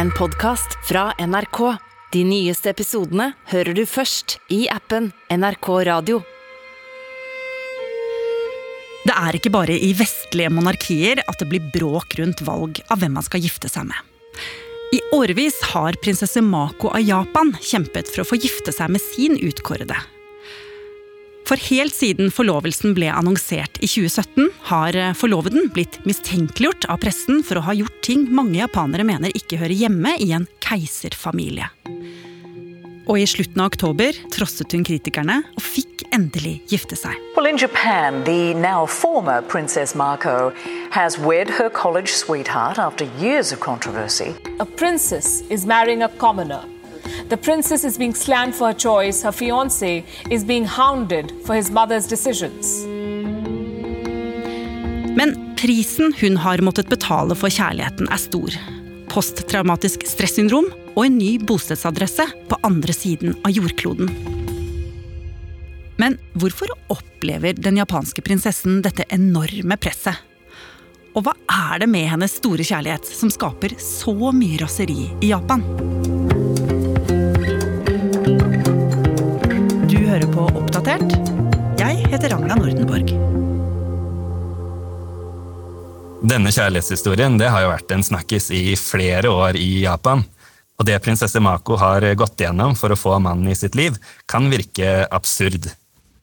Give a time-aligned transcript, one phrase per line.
[0.00, 1.76] en podkast fra NRK.
[2.12, 6.22] De nyeste episodene hører du først i appen NRK Radio.
[9.04, 13.12] Det er ikke bare i vestlige monarkier at det blir bråk rundt valg av hvem
[13.18, 13.98] man skal gifte seg med.
[14.96, 19.36] I årevis har prinsesse Mako av Japan kjempet for å få gifte seg med sin
[19.36, 20.00] utkårede.
[21.50, 27.58] For helt siden forlovelsen ble annonsert i 2017, har forloveden blitt mistenkeliggjort av pressen for
[27.58, 31.66] å ha gjort ting mange japanere mener ikke hører hjemme i en keiserfamilie.
[33.10, 37.18] Og i slutten av oktober trosset hun kritikerne og fikk endelig gifte seg.
[37.34, 40.52] Well, in Japan, the now former Princess Marco
[40.94, 44.36] has wed her college sweetheart after years of controversy.
[44.60, 46.62] A princess is marrying a commoner.
[47.30, 49.22] The princess is being slammed for her choice.
[49.22, 52.84] Her fiance is being hounded for his mother's decisions.
[55.14, 58.56] Men prisen hun har måttet betale for kjærligheten, er stor.
[59.14, 60.66] Posttraumatisk stressyndrom
[60.96, 64.10] og en ny bostedsadresse på andre siden av jordkloden.
[66.02, 70.18] Men hvorfor opplever den japanske prinsessen dette enorme presset?
[71.14, 75.62] Og hva er det med hennes store kjærlighet som skaper så mye raseri i Japan?
[80.80, 81.12] Oppdatert.
[81.76, 83.10] Jeg heter Ragna Nordenborg.
[86.24, 90.24] Denne kjærlighetshistorien det har jo vært en snakkis i flere år i Japan.
[90.80, 94.48] Og det prinsesse Mako har gått igjennom for å få mannen i sitt liv, kan
[94.48, 95.68] virke absurd.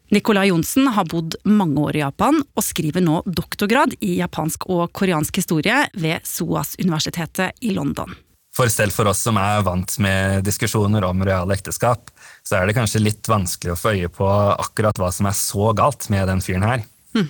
[0.09, 4.87] Nicolai Johnsen har bodd mange år i Japan og skriver nå doktorgrad i japansk og
[4.89, 8.17] koreansk historie ved SOAS-universitetet i London.
[8.57, 12.09] For selv for oss som er vant med diskusjoner om reale ekteskap,
[12.41, 14.27] så er det kanskje litt vanskelig å få øye på
[14.57, 16.85] akkurat hva som er så galt med den fyren her.
[17.13, 17.27] Hm.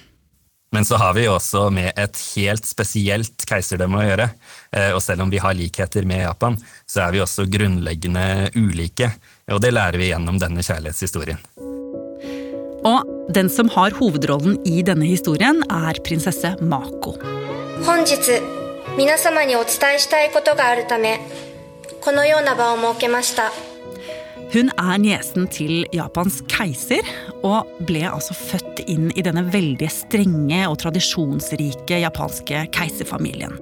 [0.72, 4.30] Men så har vi jo også med et helt spesielt keiserdømme å gjøre.
[4.72, 9.11] Eh, Og selv om vi har likheter med Japan, så er vi også grunnleggende ulike.
[9.52, 11.39] Og det lærer vi gjennom denne kjærlighetshistorien.
[12.88, 17.17] Og den som har hovedrollen i denne historien, er prinsesse Mako.
[17.86, 18.56] 本日
[18.96, 21.20] 皆様にお伝えしたいことがあるため
[22.00, 23.50] このような場を設けました
[24.52, 27.00] Hun er niesen til Japans keiser,
[27.40, 33.56] og ble altså født inn i denne veldig strenge og tradisjonsrike japanske keiserfamilien.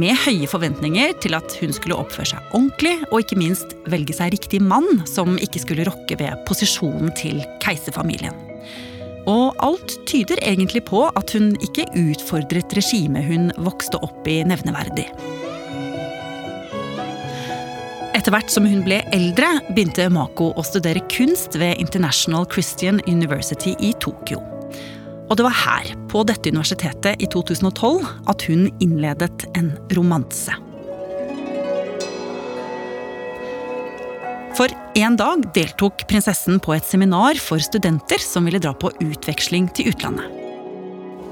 [0.00, 4.32] Med høye forventninger til at hun skulle oppføre seg ordentlig, og ikke minst velge seg
[4.38, 8.47] riktig mann som ikke skulle rokke ved posisjonen til keiserfamilien.
[9.29, 15.05] Og alt tyder egentlig på at hun ikke utfordret regimet hun vokste opp i nevneverdig.
[18.17, 23.75] Etter hvert som hun ble eldre, begynte Mako å studere kunst ved International Christian University
[23.79, 24.41] i Tokyo.
[25.29, 28.01] Og det var her, på dette universitetet i 2012,
[28.33, 30.57] at hun innledet en romanse.
[34.59, 34.67] For
[34.99, 39.93] en dag deltok prinsessen på et seminar for studenter som ville dra på utveksling til
[39.93, 40.25] utlandet.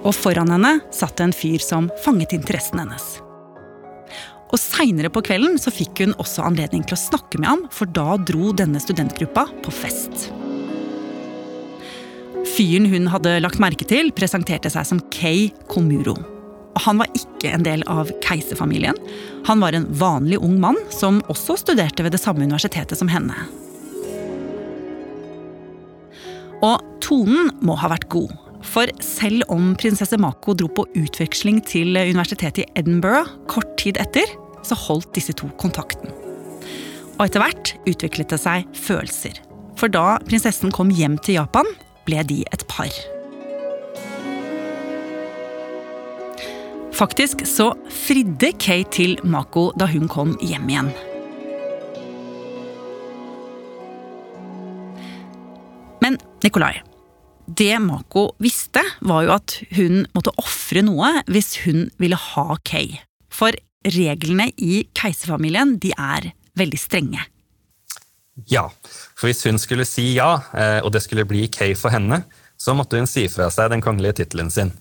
[0.07, 3.07] Og foran henne satt en fyr som fanget interessen hennes.
[4.47, 7.91] Og Seinere på kvelden så fikk hun også anledning til å snakke med ham, for
[7.91, 10.29] da dro denne studentgruppa på fest.
[12.55, 16.15] Fyren hun hadde lagt merke til, presenterte seg som Kay Komuro.
[16.85, 18.97] Han var ikke en del av keiserfamilien.
[19.47, 23.35] Han var en vanlig ung mann som også studerte ved det samme universitetet som henne.
[26.65, 28.33] Og tonen må ha vært god.
[28.65, 34.25] For selv om prinsesse Mako dro på utveksling til universitetet i Edinburgh kort tid etter,
[34.65, 36.11] så holdt disse to kontakten.
[37.17, 39.38] Og etter hvert utviklet det seg følelser.
[39.77, 41.69] For da prinsessen kom hjem til Japan,
[42.09, 42.91] ble de et par.
[46.97, 50.87] Faktisk så fridde Kay til Mako da hun kom hjem igjen.
[56.01, 56.79] Men Nikolai,
[57.45, 62.95] det Mako visste, var jo at hun måtte ofre noe hvis hun ville ha Kay.
[63.29, 63.53] For
[63.85, 67.21] reglene i keiserfamilien de er veldig strenge.
[68.50, 68.65] Ja,
[69.13, 72.23] for hvis hun skulle si ja, eh, og det skulle bli Kay for henne,
[72.57, 74.73] så måtte hun si fra seg den kongelige tittelen sin.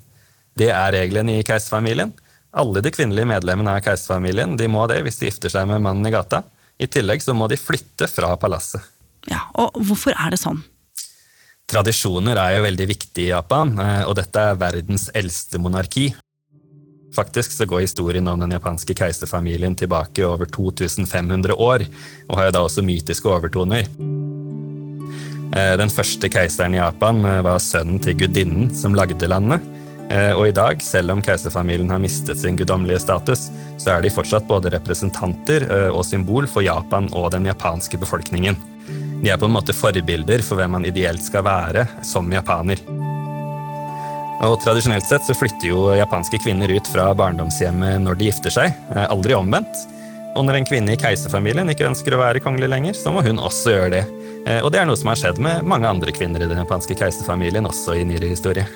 [0.56, 2.12] Det er reglene i keiserfamilien.
[2.56, 6.08] Alle de kvinnelige medlemmene av keiserfamilien de må det hvis de gifter seg med mannen
[6.08, 6.42] i gata.
[6.80, 8.80] I tillegg så må de flytte fra palasset.
[9.28, 10.62] Ja, Og hvorfor er det sånn?
[11.66, 16.12] Tradisjoner er jo veldig viktig i Japan, eh, og dette er verdens eldste monarki.
[17.16, 21.86] Faktisk så går historien om den japanske keiserfamilien tilbake over 2500 år,
[22.28, 23.88] og har jo da også mytiske overtoner.
[25.56, 29.60] Eh, Den første keiseren i Japan eh, var sønnen til gudinnen som lagde landet.
[30.10, 33.48] Eh, og i dag, selv om keiserfamilien har mistet sin guddommelige status,
[33.82, 38.58] så er de fortsatt både representanter eh, og symbol for Japan og den japanske befolkningen.
[39.24, 42.82] De er på en måte forbilder for hvem man ideelt skal være som japaner.
[44.46, 48.76] Og Tradisjonelt sett så flytter jo japanske kvinner ut fra barndomshjemmet når de gifter seg,
[48.94, 49.86] eh, aldri omvendt.
[50.36, 53.40] Og når en kvinne i keiserfamilien ikke ønsker å være kongelig lenger, så må hun
[53.40, 54.04] også gjøre det.
[54.60, 57.66] Og det er noe som har skjedd med mange andre kvinner i den japanske keiserfamilien,
[57.66, 58.68] også i nyere historie.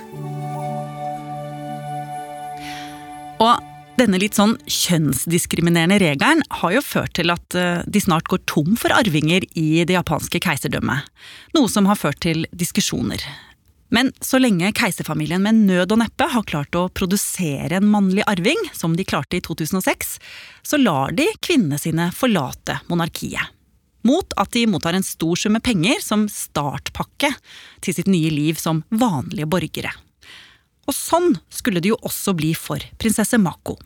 [4.01, 8.73] Denne litt sånn kjønnsdiskriminerende regelen har jo ført til at eh, de snart går tom
[8.81, 11.09] for arvinger i det japanske keiserdømmet.
[11.57, 13.23] Noe som har ført til diskusjoner.
[13.91, 18.61] Men så lenge keiserfamilien med nød og neppe har klart å produsere en mannlig arving,
[18.73, 20.19] som de klarte i 2006,
[20.63, 23.57] så lar de kvinnene sine forlate monarkiet.
[24.07, 27.35] Mot at de mottar en stor sum med penger som startpakke
[27.85, 29.93] til sitt nye liv som vanlige borgere.
[30.89, 33.77] Og sånn skulle det jo også bli for prinsesse Mako.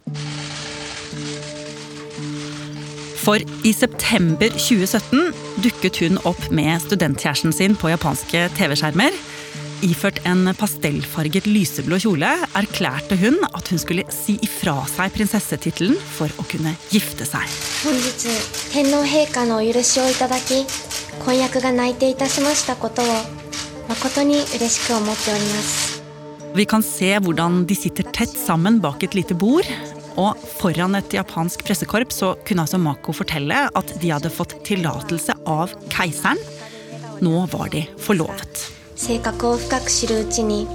[3.25, 5.33] For i september 2017
[5.65, 9.17] dukket hun opp med studentkjæresten sin på japanske TV-skjermer.
[9.85, 16.29] Iført en pastellfarget lyseblå kjole erklærte hun at hun skulle si ifra seg prinsessetittelen for
[16.41, 17.45] å kunne gifte seg.
[25.65, 25.94] 本
[26.56, 29.68] Vi kan se hvordan de sitter tett sammen bak et lite bord.
[30.20, 35.38] Og foran et japansk pressekorps så kunne altså Mako fortelle at de hadde fått tillatelse
[35.48, 36.42] av keiseren.
[37.24, 38.68] Nå var de forlovet.
[39.00, 40.68] 性格を深く知るうちに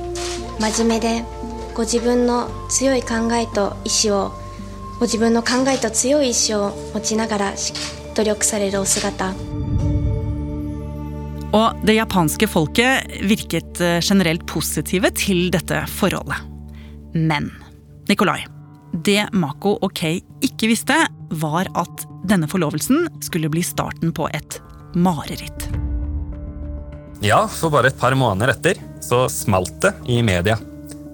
[0.59, 1.25] 真面目で
[1.75, 4.33] ご自分の強い考えと意志を
[4.99, 7.75] ご自分の考えと強い意志を持ちながらし
[8.15, 9.35] 努力されるお姿
[11.50, 16.44] og det japanske folket virket eh, generelt positive til dette forholdet.
[17.18, 17.50] Men
[18.10, 18.44] Nikolai,
[18.94, 20.98] det Mako og Kei ikke visste,
[21.42, 24.60] var at denne forlovelsen skulle bli starten på et
[24.94, 25.70] mareritt.
[27.26, 30.60] Ja, for bare et par måneder etter så smalt det i media.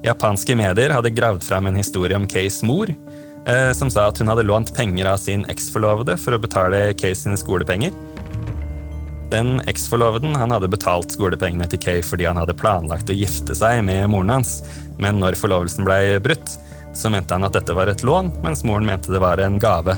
[0.06, 4.30] Japanske medier hadde gravd fram en historie om Keis mor, eh, som sa at hun
[4.30, 7.96] hadde lånt penger av sin eksforlovede for å betale Keis sine skolepenger.
[9.32, 13.82] Den eksforloveden han hadde betalt skolepengene til Kay fordi han hadde planlagt å gifte seg
[13.88, 14.60] med moren hans,
[15.02, 16.58] men når forlovelsen ble brutt,
[16.96, 19.98] så mente han at dette var et lån, mens moren mente det var en gave.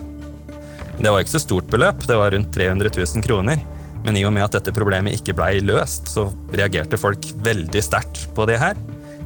[0.98, 3.62] Det var ikke så stort beløp, det var rundt 300 000 kroner,
[4.06, 8.26] men i og med at dette problemet ikke blei løst, så reagerte folk veldig sterkt
[8.34, 8.80] på det her.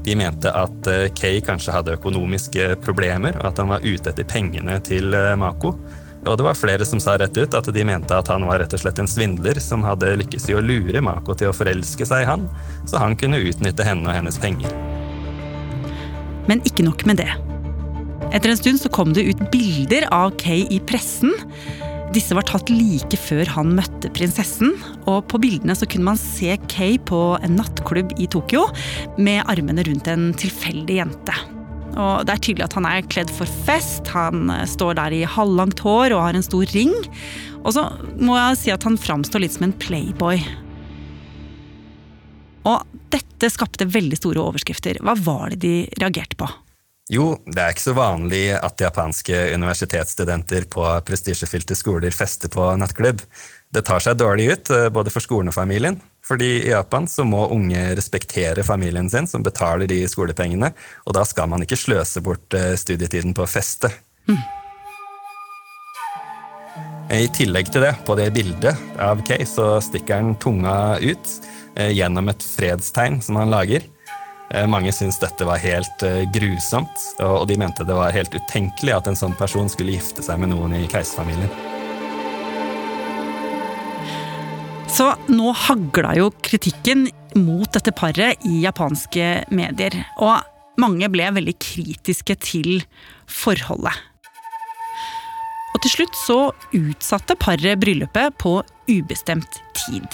[0.04, 4.27] De mente at eh, Kay kanskje hadde økonomiske problemer, og at han var ute etter
[4.27, 5.75] pengene til eh, Mako.
[6.21, 8.73] Og det var flere som sa rett ut at de mente at han var rett
[8.77, 12.25] og slett en svindler som hadde lykkes i å lure Mako til å forelske seg
[12.25, 12.45] i han,
[12.85, 14.73] så han kunne utnytte henne og hennes penger.
[16.50, 17.29] Men ikke nok med det.
[18.31, 21.33] Etter en stund så kom det ut bilder av Kay i pressen.
[22.15, 24.75] Disse var tatt like før han møtte prinsessen,
[25.09, 28.68] og på bildene så kunne man se Kay på en nattklubb i Tokyo
[29.18, 31.39] med armene rundt en tilfeldig jente.
[31.91, 35.23] Og Det er tydelig at han er kledd for fest, han eh, står der i
[35.27, 36.93] halvlangt hår og har en stor ring.
[37.61, 37.85] Og så
[38.17, 40.41] må jeg si at han framstår litt som en playboy.
[42.69, 45.01] Og dette skapte veldig store overskrifter.
[45.03, 46.49] Hva var det de reagerte på?
[47.11, 53.23] Jo, det er ikke så vanlig at japanske universitetsstudenter på prestisjefylte skoler fester på nattklubb.
[53.71, 55.99] Det tar seg dårlig ut, eh, både for skolen og familien.
[56.31, 60.69] Fordi i Japan så må unge respektere familien sin, som betaler de skolepengene.
[61.04, 63.90] Og da skal man ikke sløse bort eh, studietiden på å feste.
[64.31, 64.40] Mm.
[67.11, 71.33] I tillegg til det, på det bildet av Kay, så stikker han tunga ut
[71.76, 73.83] eh, gjennom et fredstegn som han lager.
[74.56, 79.11] Eh, mange syntes dette var helt grusomt, og de mente det var helt utenkelig at
[79.11, 81.70] en sånn person skulle gifte seg med noen i keiserfamilien.
[84.92, 87.06] Så nå hagla jo kritikken
[87.40, 89.95] mot dette paret i japanske medier.
[90.19, 90.44] Og
[90.81, 92.81] mange ble veldig kritiske til
[93.31, 93.95] forholdet.
[95.71, 96.40] Og til slutt så
[96.76, 98.57] utsatte paret bryllupet på
[98.92, 100.07] ubestemt tid.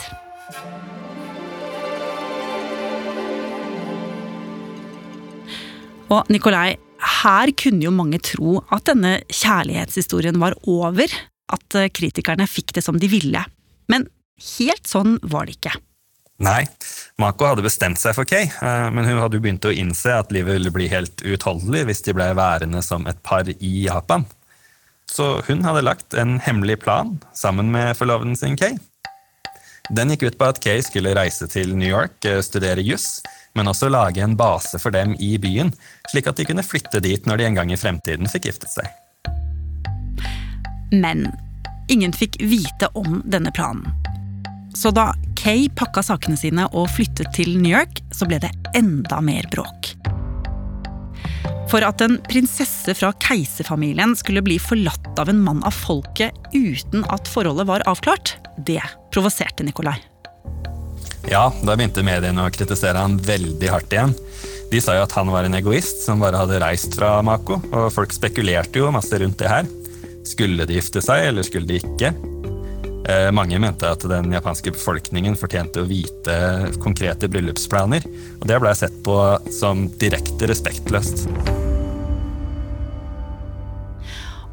[6.14, 6.78] Og Nikolai,
[7.24, 11.10] her kunne jo mange tro at denne kjærlighetshistorien var over.
[11.48, 13.42] At kritikerne fikk det som de ville.
[13.92, 14.06] Men
[14.38, 15.74] Helt sånn var det ikke.
[16.38, 16.68] Nei,
[17.18, 20.30] Mako hadde bestemt seg for Kay, eh, men hun hadde jo begynt å innse at
[20.34, 24.28] livet ville bli helt uutholdelig hvis de ble værende som et par i Japan.
[25.10, 28.78] Så hun hadde lagt en hemmelig plan sammen med forloveden sin Kay.
[29.90, 33.24] Den gikk ut på at Kay skulle reise til New York, eh, studere juss,
[33.58, 35.74] men også lage en base for dem i byen,
[36.12, 38.86] slik at de kunne flytte dit når de en gang i fremtiden fikk giftet seg.
[40.94, 41.32] Men
[41.90, 43.90] ingen fikk vite om denne planen.
[44.78, 49.20] Så da Kay pakka sakene sine og flyttet til New York, så ble det enda
[49.26, 49.94] mer bråk.
[51.72, 57.04] For at en prinsesse fra keiserfamilien skulle bli forlatt av en mann av folket uten
[57.12, 59.98] at forholdet var avklart, det provoserte Nikolai.
[61.28, 64.16] Ja, da begynte mediene å kritisere han veldig hardt igjen.
[64.72, 67.92] De sa jo at han var en egoist som bare hadde reist fra Mako, og
[67.96, 69.68] folk spekulerte jo masse rundt det her.
[70.28, 72.14] Skulle de gifte seg, eller skulle de ikke?
[73.08, 76.36] Eh, mange mente at den japanske befolkningen fortjente å vite
[76.84, 78.04] konkrete bryllupsplaner,
[78.42, 79.16] og det ble sett på
[79.56, 81.24] som direkte respektløst.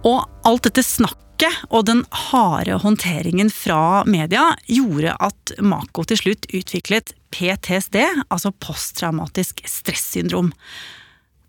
[0.06, 6.46] Og alt dette snakket og den harde håndteringen fra media gjorde at Mako til slutt
[6.54, 10.52] utviklet PTSD, altså posttraumatisk stressyndrom.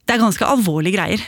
[0.06, 1.26] Det er ganske alvorlige greier.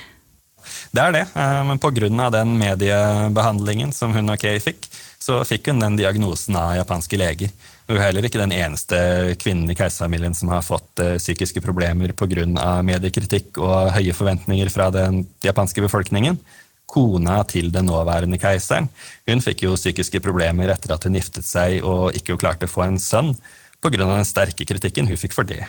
[0.89, 2.31] Det er det, eh, men pga.
[2.33, 7.51] den mediebehandlingen som hun og Kay fikk, så fikk hun den diagnosen av japanske leger.
[7.87, 8.99] Hun er heller ikke den eneste
[9.41, 12.45] kvinnen i keiserfamilien som har fått eh, psykiske problemer pga.
[12.83, 16.39] mediekritikk og høye forventninger fra den japanske befolkningen
[16.87, 18.87] kona til den nåværende keiseren.
[19.27, 22.85] Hun fikk jo psykiske problemer etter at hun giftet seg og ikke klarte å få
[22.87, 23.35] en sønn,
[23.83, 23.99] pga.
[23.99, 25.65] den sterke kritikken hun fikk for det.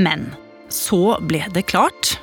[0.00, 0.30] Men
[0.72, 2.16] så ble det klart.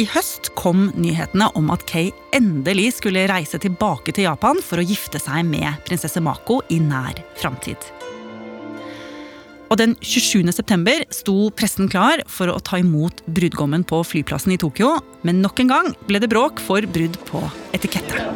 [0.00, 4.86] I høst kom nyhetene om at Kay endelig skulle reise tilbake til Japan for å
[4.86, 7.76] gifte seg med prinsesse Mako i nær framtid.
[9.72, 10.48] Og den 27.
[10.52, 14.94] september sto pressen klar for å ta imot brudgommen på flyplassen i Tokyo,
[15.24, 17.40] men nok en gang ble det bråk for brudd på
[17.76, 18.28] etikette.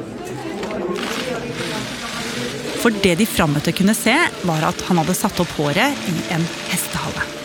[2.81, 4.17] For det de frammøtte kunne se,
[4.49, 7.36] var at han hadde satt opp håret i en hestehale.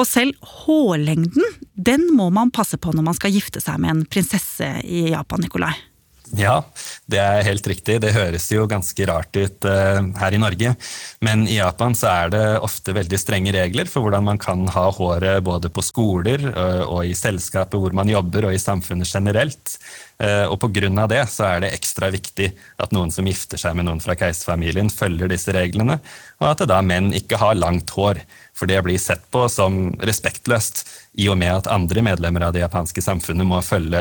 [0.00, 0.32] Og selv
[0.64, 1.44] hårlengden
[1.76, 5.42] den må man passe på når man skal gifte seg med en prinsesse i Japan.
[5.44, 5.74] Nikolai.
[6.32, 6.62] Ja,
[7.12, 7.98] det er helt riktig.
[8.00, 10.70] Det høres jo ganske rart ut uh, her i Norge.
[11.20, 14.86] Men i Japan så er det ofte veldig strenge regler for hvordan man kan ha
[14.96, 19.76] håret både på skoler uh, og i selskapet hvor man jobber og i samfunnet generelt.
[20.22, 21.04] Uh, og pga.
[21.10, 22.48] det så er det ekstra viktig
[22.80, 25.98] at noen som gifter seg med noen fra keiserfamilien, følger disse reglene,
[26.40, 28.22] og at da menn ikke har langt hår.
[28.56, 30.86] For det blir sett på som respektløst,
[31.20, 34.00] i og med at andre medlemmer av det japanske samfunnet må følge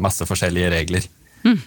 [0.00, 1.08] masse forskjellige regler.
[1.44, 1.58] Mm.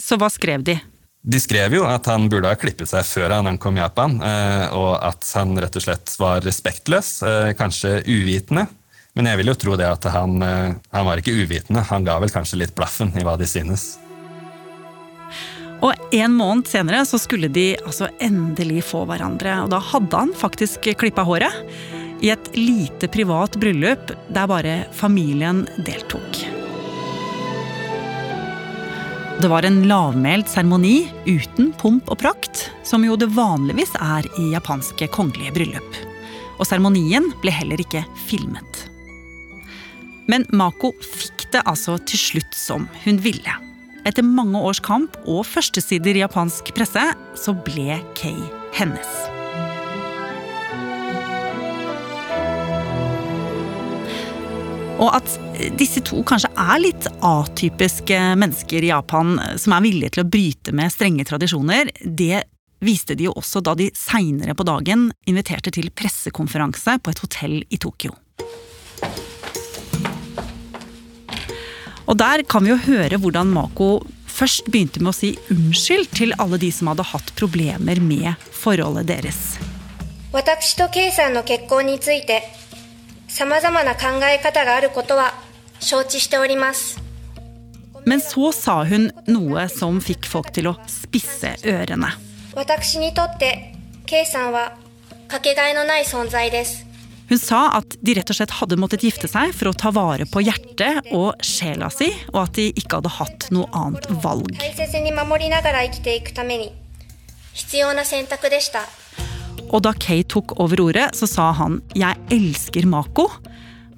[0.00, 0.76] Så hva skrev de?
[1.24, 4.98] De skrev jo at han burde ha klippet seg før han ankom Japan, eh, og
[5.00, 8.66] at han rett og slett var respektløs, eh, kanskje uvitende.
[9.16, 12.18] Men jeg vil jo tro det at han, eh, han var ikke uvitende, han ga
[12.20, 13.94] vel kanskje litt blaffen i hva de synes.
[15.84, 20.32] Og En måned senere så skulle de altså endelig få hverandre, og da hadde han
[20.32, 21.52] faktisk klippa håret.
[22.22, 26.53] I et lite privat bryllup der bare familien deltok.
[29.40, 34.52] Det var en lavmælt seremoni uten pomp og prakt, som jo det vanligvis er i
[34.52, 35.98] japanske kongelige bryllup.
[36.62, 38.84] Og seremonien ble heller ikke filmet.
[40.30, 43.58] Men Mako fikk det altså til slutt som hun ville.
[44.06, 48.38] Etter mange års kamp og førstesider i japansk presse, så ble Kay
[48.78, 49.33] hennes.
[54.99, 55.35] Og at
[55.79, 60.73] disse to kanskje er litt atypiske mennesker i Japan som er villige til å bryte
[60.75, 62.43] med strenge tradisjoner, det
[62.83, 67.57] viste de jo også da de seinere på dagen inviterte til pressekonferanse på et hotell
[67.69, 68.15] i Tokyo.
[72.09, 73.99] Og der kan vi jo høre hvordan Mako
[74.39, 79.07] først begynte med å si unnskyld til alle de som hadde hatt problemer med forholdet
[79.11, 79.59] deres.
[80.31, 82.43] 私と K さんの結婚について
[83.33, 85.33] 様々な考え方があることは
[85.79, 87.09] 承知しております。
[88.05, 92.09] Men så sa hun noe som fikk folk til å spisse ørene.
[97.29, 100.25] Hun sa at de rett og slett hadde måttet gifte seg for å ta vare
[100.25, 104.49] på hjertet og sjela si, og at de ikke hadde hatt noe annet valg.
[109.70, 113.30] Og da Kay tok over ordet, så sa han 'jeg elsker Mako'.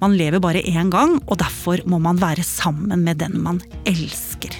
[0.01, 4.53] Man lever bare én gang, og derfor må man være sammen med den man elsker.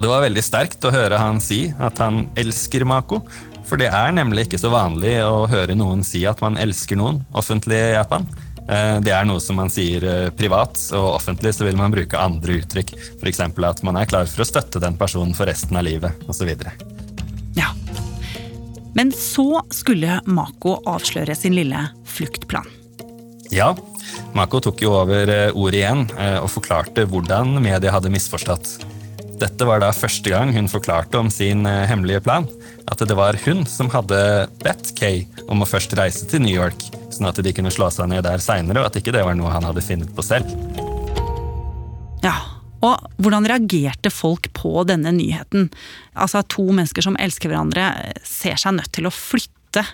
[0.00, 3.22] Det var veldig sterkt å høre han si at han elsker Mako.
[3.66, 7.24] For det er nemlig ikke så vanlig å høre noen si at man elsker noen
[7.34, 8.28] offentlig i Japan.
[8.66, 12.18] Eh, det er noe som man sier eh, privat, og offentlig så vil man bruke
[12.18, 12.94] andre uttrykk.
[13.20, 13.42] F.eks.
[13.46, 16.50] at man er klar for å støtte den personen for resten av livet, osv.
[17.56, 17.70] Ja.
[18.96, 22.66] Men så skulle Mako avsløre sin lille fluktplan.
[23.54, 23.70] Ja,
[24.34, 26.04] Mako tok jo over eh, ordet igjen
[26.42, 28.80] og forklarte hvordan media hadde misforstått.
[29.36, 32.48] Dette var da første gang hun forklarte om sin hemmelige plan.
[32.88, 34.18] At det var hun som hadde
[34.64, 38.10] bedt Kay om å først reise til New York sånn at de kunne slå seg
[38.12, 40.52] ned der seinere, og at ikke det var noe han hadde funnet på selv.
[42.24, 42.36] Ja,
[42.84, 45.70] og hvordan reagerte folk på denne nyheten?
[46.14, 47.90] Altså at to mennesker som elsker hverandre,
[48.26, 49.84] ser seg nødt til å flytte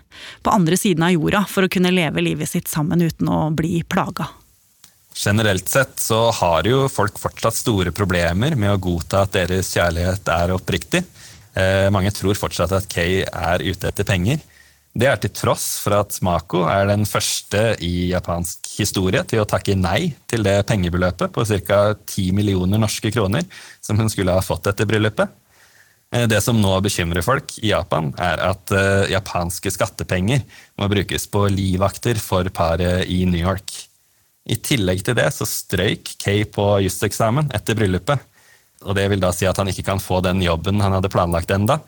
[0.42, 3.82] på andre siden av jorda for å kunne leve livet sitt sammen uten å bli
[3.82, 4.28] plaga.
[5.14, 10.30] Generelt sett så har jo folk fortsatt store problemer med å godta at deres kjærlighet
[10.32, 11.02] er oppriktig.
[11.52, 14.40] Eh, mange tror fortsatt at Kay er ute etter penger.
[14.92, 19.48] Det er til tross for at Mako er den første i japansk historie til å
[19.48, 21.78] takke nei til det pengebeløpet på ca.
[21.96, 23.46] 10 millioner norske kroner
[23.80, 25.32] som hun skulle ha fått etter bryllupet.
[26.12, 30.44] Eh, det som nå bekymrer folk i Japan, er at uh, japanske skattepenger
[30.76, 33.72] må brukes på livvakter for paret i New York.
[34.44, 38.28] I tillegg til det så strøyk Kay på juseksamen etter bryllupet.
[38.84, 41.54] Og det vil da si at han ikke kan få den jobben han hadde planlagt
[41.54, 41.78] enda,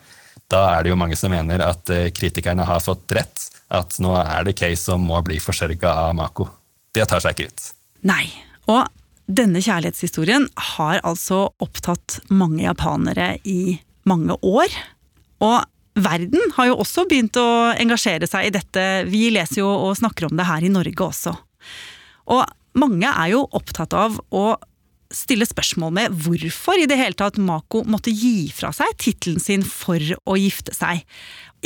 [0.51, 3.47] da er det jo mange som mener at eh, kritikerne har fått rett.
[3.73, 6.47] At nå er det Kay som må bli forsørga av Mako.
[6.95, 7.69] Det tar seg ikke ut.
[8.05, 8.25] Nei.
[8.69, 8.85] Og
[9.25, 10.47] denne kjærlighetshistorien
[10.77, 14.69] har altså opptatt mange japanere i mange år.
[15.45, 15.57] Og
[15.97, 18.85] verden har jo også begynt å engasjere seg i dette.
[19.09, 21.33] Vi leser jo og snakker om det her i Norge også.
[22.35, 22.45] Og
[22.77, 24.45] mange er jo opptatt av å
[25.13, 29.65] stille spørsmål med hvorfor i det hele tatt Mako måtte gi fra seg tittelen sin
[29.65, 31.03] for å gifte seg.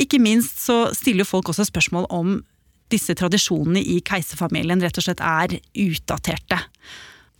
[0.00, 2.38] Ikke minst så stiller folk også spørsmål om
[2.90, 6.58] disse tradisjonene i keiserfamilien rett og slett er utdaterte.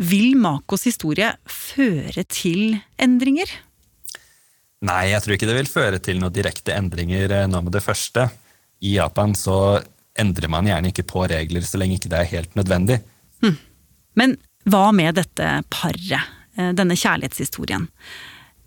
[0.00, 3.50] Vil Makos historie føre til endringer?
[4.86, 7.82] Nei, jeg tror ikke det vil føre til noen direkte endringer eh, nå med det
[7.84, 8.30] første.
[8.80, 9.80] I Japan så
[10.20, 12.96] endrer man gjerne ikke på regler så lenge ikke det er helt nødvendig.
[13.44, 13.58] Hm.
[14.16, 17.88] Men hva med dette paret, eh, denne kjærlighetshistorien?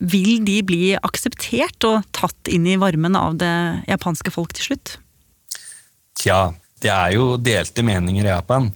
[0.03, 4.97] Vil de bli akseptert og tatt inn i varmen av det japanske folk til slutt?
[6.19, 8.71] Tja, det er jo delte meninger i Japan.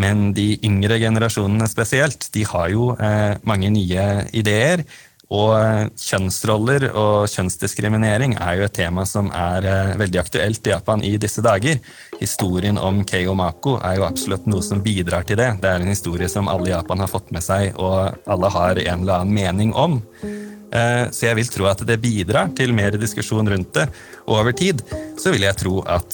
[0.00, 4.86] Men de yngre generasjonene spesielt, de har jo eh, mange nye ideer.
[5.32, 10.74] Og eh, kjønnsroller og kjønnsdiskriminering er jo et tema som er eh, veldig aktuelt i
[10.74, 11.80] Japan i disse dager.
[12.20, 15.48] Historien om Keigo Mako er jo absolutt noe som bidrar til det.
[15.62, 18.82] Det er en historie som alle i Japan har fått med seg, og alle har
[18.84, 20.00] en eller annen mening om.
[20.22, 23.88] Eh, så jeg vil tro at det bidrar til mer diskusjon rundt det.
[24.26, 24.84] Og over tid
[25.20, 26.12] så vil jeg tro at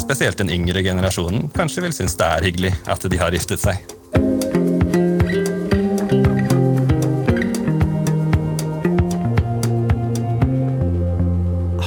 [0.00, 3.99] spesielt den yngre generasjonen kanskje vil synes det er hyggelig at de har giftet seg.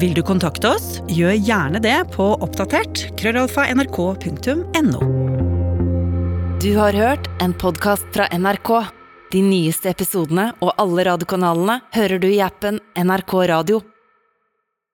[0.00, 5.00] Vil du kontakte oss, gjør gjerne det på oppdatert krøllalfa nrk.no.
[6.58, 8.70] Du har hørt en podkast fra NRK.
[9.30, 13.82] De nyeste episodene og alle radiokanalene hører du i appen NRK Radio.